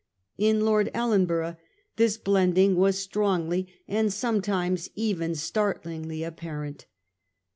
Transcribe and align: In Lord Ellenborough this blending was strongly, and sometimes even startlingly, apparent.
In 0.39 0.65
Lord 0.65 0.89
Ellenborough 0.95 1.57
this 1.97 2.17
blending 2.17 2.75
was 2.75 2.97
strongly, 2.97 3.67
and 3.87 4.11
sometimes 4.11 4.89
even 4.95 5.35
startlingly, 5.35 6.23
apparent. 6.23 6.87